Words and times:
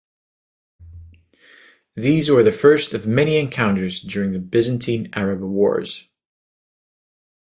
These 1.93 2.31
were 2.31 2.41
the 2.41 2.51
first 2.51 2.95
of 2.95 3.05
many 3.05 3.37
encounters 3.37 3.99
during 4.01 4.31
the 4.31 4.39
Byzantine-Arab 4.39 5.41
Wars. 5.41 6.09